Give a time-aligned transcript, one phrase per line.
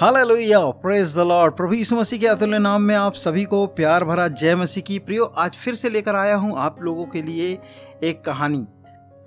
[0.00, 4.04] Hallelujah praise the Lord प्रभु यीशु मसीह के अतुल्य नाम में आप सभी को प्यार
[4.04, 7.58] भरा जय मसीह की। प्रियो, आज फिर से लेकर आया हूँ आप लोगों के लिए
[8.02, 8.66] एक कहानी।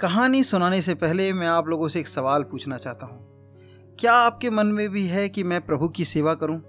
[0.02, 3.28] कहानी सुनाने से पहले मैं आप लोगों से एक सवाल पूछना चाहता हूँ।
[4.00, 6.59] क्या आपके मन में भी है कि मैं प्रभु की सेवा करूँ?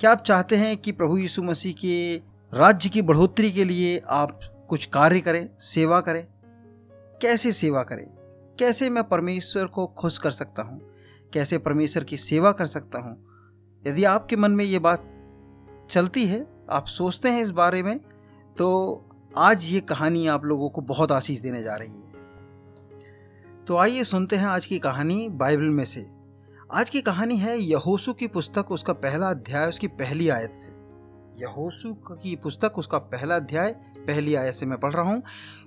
[0.00, 2.16] क्या आप चाहते हैं कि प्रभु यीशु मसीह के
[2.58, 6.26] राज्य की बढ़ोतरी के लिए आप कुछ कार्य करें, सेवा करें?
[7.22, 8.06] कैसे सेवा करें?
[8.58, 10.93] कैसे मैं परमेश्वर को खुश कर सकता हूँ?
[11.34, 13.16] कैसे परमेश्वर की सेवा कर सकता हूँ?
[13.86, 15.10] यदि आपके मन में ये बात
[15.90, 17.98] चलती है, आप सोचते हैं इस बारे में
[18.56, 19.04] तो
[19.36, 22.12] आज ये कहानी आप लोगों को बहुत आशीष देने जा रही है।
[23.64, 26.06] तो आइए सुनते हैं आज की कहानी बाइबल में से।
[26.72, 30.72] आज की कहानी है यहोसू की पुस्तक उसका पहला अध्याय, उसकी पहली आयत से।
[31.42, 35.22] यहोसू की पुस्तक उसका पहला अध्याय, पहली आयत से मैं पढ़ रहा हूँ।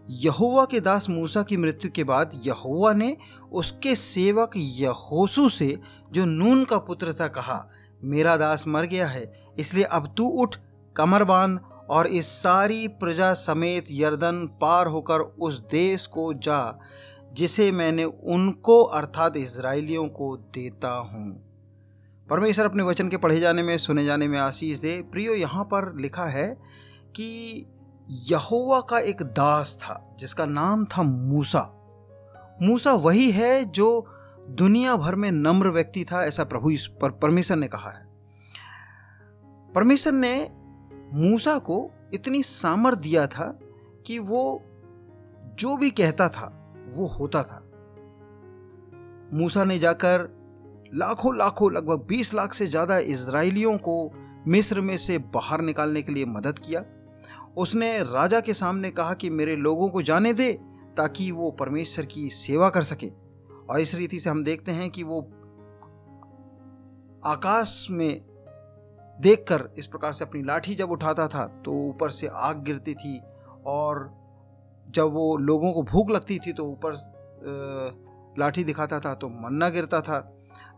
[0.09, 3.17] यहोवा के दास मूसा की मृत्यु के बाद यहोवा ने
[3.52, 5.80] उसके सेवक यहोसू से,
[6.12, 7.70] जो नून का पुत्र था, कहा,
[8.04, 10.56] मेरा दास मर गया है, इसलिए अब तू उठ,
[10.95, 16.80] कमर बाँध और इस सारी प्रजा समेत यर्दन पार होकर उस देश को जा,
[17.34, 21.44] जिसे मैंने उनको अर्थात इसराइलियों को देता हूँ।
[22.30, 25.95] परमेश्वर अपने वचन के पढ़े जाने में, सुने जाने में आशीष दे। प्रियो, यहाँ पर
[25.95, 26.58] लिखा है
[27.16, 27.66] कि
[28.09, 31.77] यहोवा का एक दास था, जिसका नाम था मूसा।
[32.61, 34.08] मूसा वही है जो
[34.50, 38.05] दुनिया भर में नम्र व्यक्ति था, ऐसा प्रभु इस पर परमेश्वर ने कहा है।
[39.75, 40.52] परमेश्वर ने
[41.14, 43.59] मूसा को इतनी सामर दिया था
[44.05, 44.64] कि वो
[45.59, 47.64] जो भी कहता था, वो होता था।
[49.33, 50.30] मूसा ने जाकर
[50.94, 54.11] लाखों लाखों, लगभग बीस लाख से ज़्यादा इसराइलियों को
[54.47, 56.83] मिस्र में से बाहर निकालने के लिए मदद किया।
[57.58, 60.59] उसने राजा के सामने कहा कि मेरे लोगों को जाने दे
[60.98, 63.08] ताकि वो परमेश्वर की सेवा कर सके।
[63.70, 65.20] और इस रीति से हम देखते हैं कि वो
[67.26, 68.22] आकाश में
[69.20, 73.20] देखकर इस प्रकार से अपनी लाठी जब उठाता था तो ऊपर से आग गिरती थी
[73.66, 74.09] और
[74.89, 76.94] जब वो लोगों को भूख लगती थी तो ऊपर
[78.39, 80.20] लाठी दिखाता था तो मन्ना गिरता था।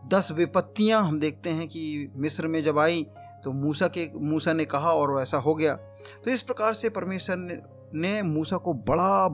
[0.08, 3.02] दस विपत्तियाँ हम देखते हैं कि मिस्र में जब आई
[3.44, 5.74] तो मूसा के मूसा ने कहा और वैसा हो गया।
[6.24, 7.36] तो इस प्रकार से परमेश्वर
[7.94, 9.28] ने, मूसा को बड़ा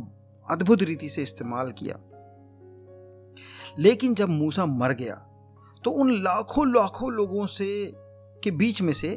[0.50, 1.98] अद्भुत रीति से इस्तेमाल किया।
[3.78, 5.14] लेकिन जब मूसा मर गया
[5.84, 7.92] तो उन लाखों लाखों लोगों से
[8.44, 9.08] के बीच में से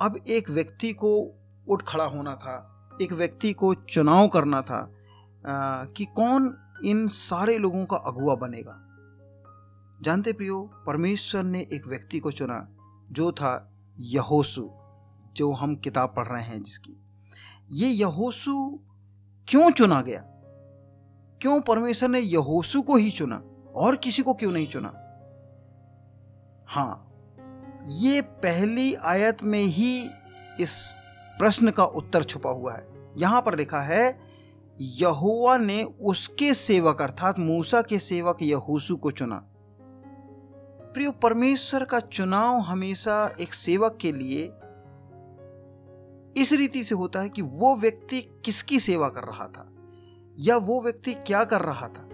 [0.00, 1.32] अब एक व्यक्ति को
[1.68, 4.94] उठ खड़ा होना था एक व्यक्ति को चुनाव करना था
[5.46, 8.84] आ, कि कौन इन सारे लोगों का अगुआ बनेगा।
[10.02, 12.68] जानते प्रियो परमेश्वर ने एक व्यक्ति को चुना
[13.10, 14.70] जो था यहोसू
[15.36, 16.96] जो हम किताब पढ़ रहे हैं जिसकी।
[17.70, 18.80] ये यहोसू
[19.48, 20.20] क्यों चुना गया?
[21.40, 23.42] क्यों परमेश्वर ने यहोसू को ही चुना
[23.74, 24.88] और किसी को क्यों नहीं चुना?
[26.68, 27.04] हाँ
[27.86, 30.10] ये पहली आयत में ही
[30.60, 30.94] इस
[31.38, 34.20] प्रश्न का उत्तर छुपा हुआ है। यहाँ पर लिखा है,
[34.80, 39.44] यहोवा ने उसके सेवक अर्थात मूसा के सेवक यहोसू को चुना।
[40.94, 44.52] प्रियो, परमेश्वर का चुनाव हमेशा एक सेवक के लिए
[46.42, 49.74] इस रीति से होता है कि वो व्यक्ति किसकी सेवा कर रहा था?
[50.38, 52.08] या वो व्यक्ति क्या कर रहा था?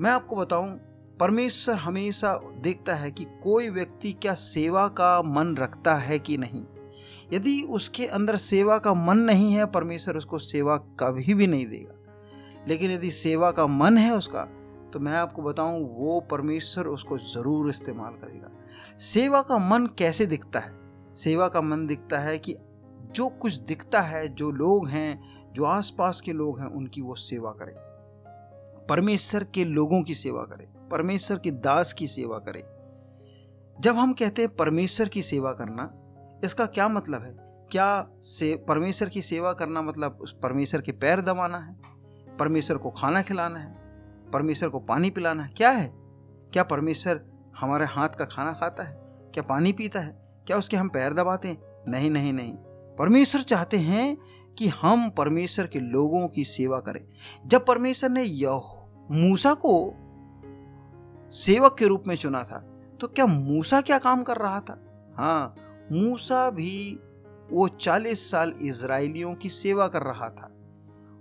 [0.00, 0.80] मैं आपको बताऊँ,
[1.20, 6.64] परमेश्वर हमेशा देखता है कि कोई व्यक्ति क्या सेवा का मन रखता है कि नहीं।
[7.32, 11.94] यदि उसके अंदर सेवा का मन नहीं है, परमेश्वर उसको सेवा कभी भी नहीं देगा।
[12.68, 14.48] लेकिन यदि सेवा का मन है उसका
[14.92, 18.50] तो मैं आपको बताऊँ, वो परमेश्वर उसको ज़रूर इस्तेमाल करेगा।
[18.98, 20.72] सेवा का मन कैसे दिखता है?
[21.14, 22.56] सेवा का मन दिखता है कि
[23.12, 27.50] जो कुछ दिखता है, जो लोग हैं जो आसपास के लोग हैं, उनकी वो सेवा
[27.50, 27.74] करें।
[28.86, 32.62] परमेश्वर के लोगों की सेवा करें, परमेश्वर के दास की सेवा करें।
[33.80, 35.92] जब हम कहते हैं परमेश्वर की सेवा करना,
[36.44, 37.36] इसका क्या मतलब है?
[37.70, 41.76] क्या से, परमेश्वर की सेवा करना मतलब उस परमेश्वर के पैर दबाना है?
[42.38, 43.82] परमेश्वर को खाना खिलाना है?
[44.30, 45.50] परमेश्वर को पानी पिलाना है?
[45.56, 45.92] क्या है?
[46.52, 47.26] क्या परमेश्वर
[47.58, 48.94] हमारे हाथ का खाना खाता है?
[49.34, 50.42] क्या पानी पीता है?
[50.46, 51.62] क्या उसके हम पैर दबाते हैं?
[51.88, 52.54] नहीं नहीं नहीं।
[52.98, 54.16] परमेश्वर चाहते हैं
[54.58, 57.04] कि हम परमेश्वर के लोगों की सेवा करें।
[57.46, 58.60] जब परमेश्वर ने यह
[59.10, 59.72] मूसा को
[61.32, 62.58] सेवक के रूप में चुना था
[63.00, 64.78] तो क्या मूसा क्या काम कर रहा था?
[65.18, 65.54] हाँ
[65.92, 66.98] मूसा भी
[67.50, 70.48] वो चालीस साल इसराइलियों की सेवा कर रहा था।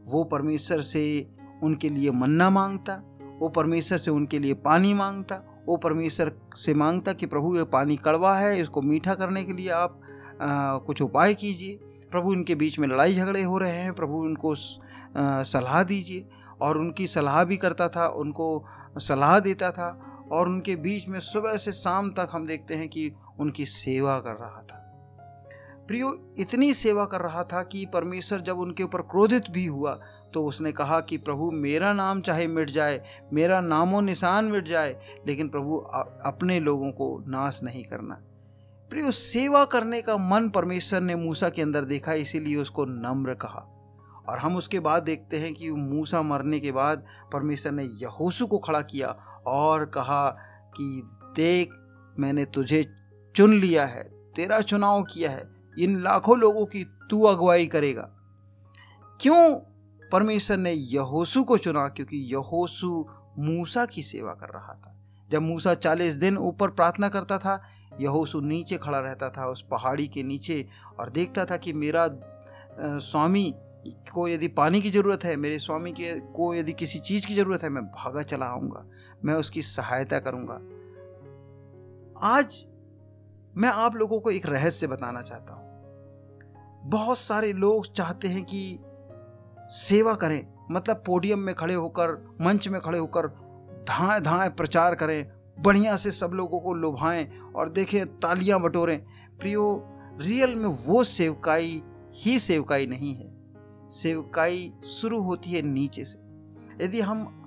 [0.06, 1.28] वो परमेश्वर से
[1.63, 3.01] उनके लिए मन्ना माँगता
[3.39, 7.98] वो परमेश्वर से उनके लिए पानी माँगता वो परमेश्वर से माँगता कि प्रभु ये पानी
[7.98, 10.01] कड़वा है इसको मीठा करने के लिए आप
[10.42, 11.80] आ, कुछ उपाय कीजिए।
[12.11, 16.27] प्रभु इनके बीच में लड़ाई झगड़े हो रहे हैं, प्रभु उनको सलाह दीजिए।
[16.61, 18.65] और उनकी सलाह भी करता था, उनको
[18.99, 19.89] सलाह देता था।
[20.31, 24.35] और उनके बीच में सुबह से शाम तक हम देखते हैं कि उनकी सेवा कर
[24.35, 24.77] रहा था।
[25.87, 29.99] प्रियो, इतनी सेवा कर रहा था कि परमेश्वर जब उनके ऊपर क्रोधित भी हुआ
[30.33, 33.01] तो उसने कहा कि प्रभु, मेरा नाम चाहे मिट जाए,
[33.33, 34.95] मेरा नामो निशान मिट जाए,
[35.27, 35.77] लेकिन प्रभु
[36.25, 38.21] अपने लोगों को नाश नहीं करना।
[38.91, 43.59] प्रियो, सेवा करने का मन परमेश्वर ने मूसा के अंदर देखा, इसीलिए उसको नम्र कहा।
[44.29, 48.57] और हम उसके बाद देखते हैं कि मूसा मरने के बाद परमेश्वर ने यहोसू को
[48.57, 49.07] खड़ा किया
[49.47, 50.29] और कहा
[50.77, 51.01] कि,
[51.35, 51.69] देख,
[52.19, 52.93] मैंने तुझे
[53.35, 54.03] चुन लिया है,
[54.35, 55.49] तेरा चुनाव किया है,
[55.79, 58.09] इन लाखों लोगों की तू अगुवाई करेगा।
[59.21, 59.55] क्यों
[60.11, 61.87] परमेश्वर ने यहोसू को चुना?
[61.87, 63.09] क्योंकि यहोसू
[63.39, 64.97] मूसा की सेवा कर रहा था।
[65.29, 67.63] जब मूसा चालीस दिन ऊपर प्रार्थना करता था
[67.99, 70.65] यहोसू नीचे खड़ा रहता था, उस पहाड़ी के नीचे,
[70.99, 72.07] और देखता था कि मेरा
[72.79, 73.53] स्वामी
[74.13, 77.63] को यदि पानी की ज़रूरत है, मेरे स्वामी के, को यदि किसी चीज़ की ज़रूरत
[77.63, 78.85] है, मैं भागा चला आऊँगा,
[79.25, 80.59] मैं उसकी सहायता करूँगा।
[82.27, 82.65] आज
[83.57, 88.79] मैं आप लोगों को एक रहस्य बताना चाहता हूँ। बहुत सारे लोग चाहते हैं कि
[89.71, 92.11] सेवा करें मतलब पोडियम में खड़े होकर,
[92.41, 93.27] मंच में खड़े होकर
[93.89, 99.05] धाए धाए प्रचार करें बढ़िया से सब लोगों को लुभाएँ और देखें तालियाँ बटोरें।
[99.39, 99.83] प्रियो,
[100.21, 103.35] रियल में वो सेवकाई ही सेवकाई नहीं है।
[103.89, 106.19] सेवकाई शुरू होती है नीचे से।
[106.85, 107.37] यदि हम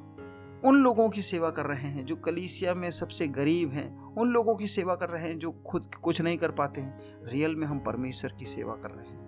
[0.64, 4.55] उन लोगों की सेवा कर रहे हैं जो कलीसिया में सबसे गरीब हैं, उन लोगों
[4.55, 7.78] की सेवा कर रहे हैं जो खुद कुछ नहीं कर पाते हैं, रियल में हम
[7.78, 9.25] परमेश्वर की सेवा कर रहे हैं।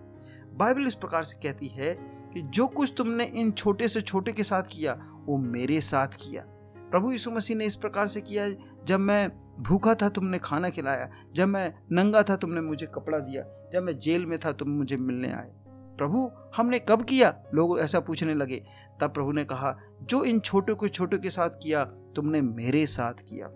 [0.57, 1.95] बाइबल इस प्रकार से कहती है
[2.35, 6.45] कि जो कुछ तुमने इन छोटे से छोटे के साथ किया, वो मेरे साथ किया।
[6.91, 8.47] प्रभु यीशु मसीह ने इस प्रकार से किया
[8.87, 13.71] जब मैं भूखा था तुमने खाना खिलाया, जब मैं नंगा था तुमने मुझे कपड़ा दिया,
[13.73, 17.43] जब मैं जेल में था तुम मुझे मिलने आए। प्रभु, हमने कब किया?
[17.55, 18.65] लोग ऐसा पूछने लगे।
[19.01, 23.13] तब प्रभु ने कहा, जो इन छोटे को छोटे के साथ किया, तुमने मेरे साथ
[23.13, 23.49] किया।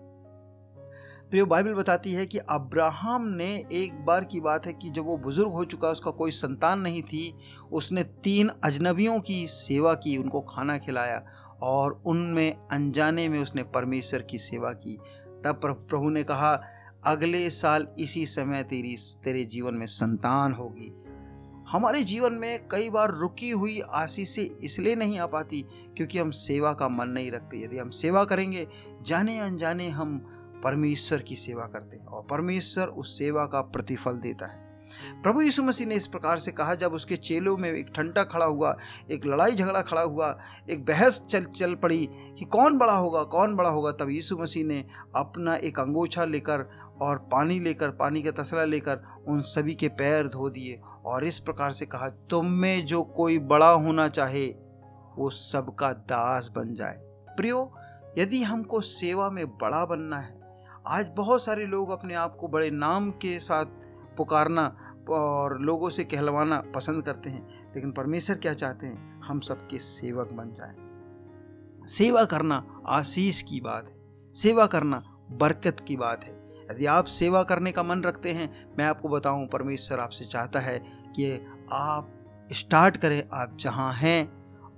[1.29, 5.17] प्रियो, बाइबल बताती है कि अब्राहम ने एक बार की बात है कि जब वो
[5.17, 7.37] बुज़ुर्ग हो चुका, उसका कोई संतान नहीं थी,
[7.71, 11.25] उसने तीन अजनबियों की सेवा की, उनको खाना खिलाया।
[11.63, 14.97] और उनमें अनजाने में उसने परमेश्वर की सेवा की।
[15.45, 15.59] तब
[15.89, 16.61] प्रभु ने कहा,
[17.03, 20.93] अगले साल इसी समय तेरी, तेरे जीवन में संतान होगी।
[21.69, 25.65] हमारे जीवन में कई बार रुकी हुई आशीषें इसलिए नहीं आ पाती
[25.97, 28.67] क्योंकि हम सेवा का मन नहीं रखते। यदि हम सेवा करेंगे,
[29.01, 30.17] जाने अनजाने हम
[30.63, 34.60] परमेश्वर की सेवा करते हैं और परमेश्वर उस सेवा का प्रतिफल देता है।
[35.23, 38.45] प्रभु यीशु मसीह ने इस प्रकार से कहा, जब उसके चेलों में एक ठंडा खड़ा
[38.45, 38.75] हुआ,
[39.11, 40.37] एक लड़ाई झगड़ा खड़ा हुआ,
[40.69, 42.07] एक बहस चल चल पड़ी
[42.39, 44.83] कि कौन बड़ा होगा, कौन बड़ा होगा, तब यीशु मसीह ने
[45.15, 46.67] अपना एक अंगोछा लेकर
[47.01, 51.39] और पानी लेकर, पानी का तसला लेकर उन सभी के पैर धो दिए और इस
[51.39, 54.47] प्रकार से कहा, तुम में जो कोई बड़ा होना चाहे,
[55.17, 56.99] वो सबका दास बन जाए।
[57.37, 57.71] प्रियो,
[58.17, 60.39] यदि हमको सेवा में बड़ा बनना है,
[60.87, 63.65] आज बहुत सारे लोग अपने आप को बड़े नाम के साथ
[64.21, 64.65] पुकारना
[65.09, 69.21] और लोगों से कहलवाना पसंद करते हैं, लेकिन परमेश्वर क्या चाहते हैं?
[69.21, 75.95] हम सबके सेवक बन जाएँ। सेवा करना आशीष की बात है। सेवा करना बरकत की
[75.97, 76.33] बात है।
[76.71, 80.77] यदि आप सेवा करने का मन रखते हैं, मैं आपको बताऊँ, परमेश्वर आपसे चाहता है
[81.15, 81.31] कि
[81.71, 84.21] आप स्टार्ट करें, आप जहाँ हैं,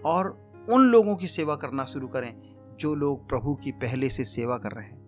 [0.06, 2.34] और उन लोगों की सेवा करना शुरू करें,
[2.80, 5.01] जो लोग प्रभु की पहले से सेवा कर रहे हैं।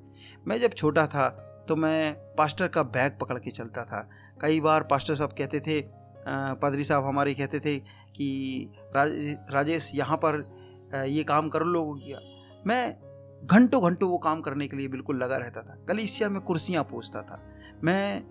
[0.47, 1.29] मैं जब छोटा था
[1.67, 5.81] तो मैं पास्टर का बैग पकड़ के चलता था। कई बार पास्टर साहब कहते थे
[6.27, 7.77] पादरी साहब हमारे कहते थे
[8.15, 9.11] कि राज,
[9.51, 10.43] राजेश यहाँ पर
[11.07, 12.19] ये काम कर लोगों किया
[12.67, 12.95] मैं
[13.43, 17.21] घंटों घंटों वो काम करने के लिए बिल्कुल लगा रहता था। कलिसिया में कुर्सियाँ पूछता
[17.21, 17.39] था।
[17.83, 18.23] मैं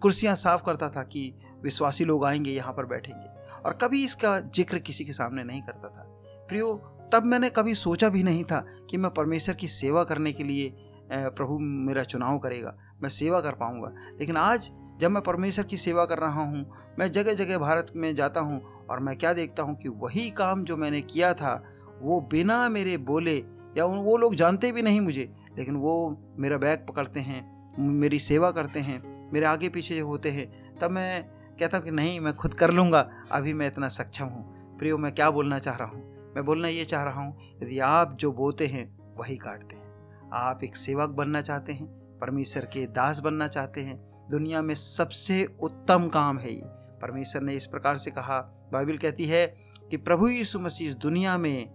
[0.00, 3.28] कुर्सियाँ साफ़ करता था कि विश्वासी लोग आएँगे यहाँ पर बैठेंगे।
[3.60, 6.04] और कभी इसका ज़िक्र किसी के सामने नहीं करता था।
[6.48, 6.74] प्रियो
[7.12, 10.72] तब मैंने कभी सोचा भी नहीं था कि मैं परमेश्वर की सेवा करने के लिए
[11.12, 16.04] प्रभु मेरा चुनाव करेगा। मैं सेवा कर पाऊँगा। लेकिन आज जब मैं परमेश्वर की सेवा
[16.04, 19.76] कर रहा हूँ, मैं जगह जगह भारत में जाता हूँ और मैं क्या देखता हूँ
[19.76, 21.64] कि वही काम जो मैंने किया था,
[22.02, 23.36] वो बिना मेरे बोले
[23.78, 28.50] या वो लोग जानते भी नहीं मुझे, लेकिन वो मेरा बैग पकड़ते हैं, मेरी सेवा
[28.50, 31.24] करते हैं, मेरे आगे पीछे होते हैं, तब मैं
[31.60, 35.14] कहता हूँ कि नहीं, मैं खुद कर लूँगा, अभी मैं इतना सक्षम हूँ। प्रियो, मैं
[35.14, 36.32] क्या बोलना चाह रहा हूँ?
[36.34, 40.64] मैं बोलना ये चाह रहा हूँ, यदि आप जो बोते हैं, वही काटते हैं। आप
[40.64, 41.86] एक सेवक बनना चाहते हैं,
[42.18, 46.62] परमेश्वर के दास बनना चाहते हैं दुनिया में सबसे उत्तम काम है ये।
[47.02, 48.38] परमेश्वर ने इस प्रकार से कहा।
[48.72, 49.46] बाइबल कहती है
[49.90, 51.70] कि प्रभु यीशु मसीह दुनिया में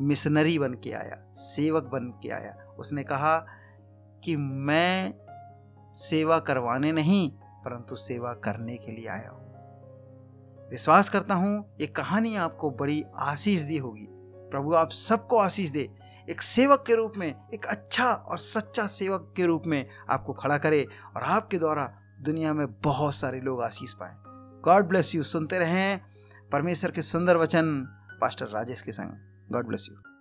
[0.00, 3.38] मिशनरी बन के आया, सेवक बन के आया। उसने कहा
[4.24, 5.14] कि मैं
[5.94, 7.30] सेवा करवाने नहीं,
[7.64, 9.46] परंतु सेवा करने के लिए आया हूँ।
[10.70, 14.06] विश्वास करता हूँ, ये कहानी आपको बड़ी आशीष दी होगी।
[14.50, 15.88] प्रभु आप सबको आशीष दे।
[16.30, 20.58] एक सेवक के रूप में, एक अच्छा और सच्चा सेवक के रूप में आपको खड़ा
[20.58, 21.86] करे और आपके द्वारा
[22.20, 24.14] दुनिया में बहुत सारे लोग आशीष पाए।
[24.64, 26.00] गॉड ब्लेस यू सुनते रहें
[26.52, 27.80] परमेश्वर के सुंदर वचन,
[28.20, 30.15] पास्टर राजेश के संग। God bless you